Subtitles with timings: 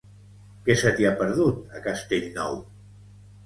[0.67, 2.61] Què se t'hi ha perdut, a Castellnou?